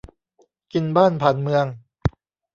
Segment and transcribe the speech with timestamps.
[0.73, 1.65] กินบ้านผ่านเมือง